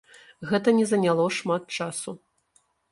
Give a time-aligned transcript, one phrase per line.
[0.51, 2.19] Гэта не заняло шмат часу.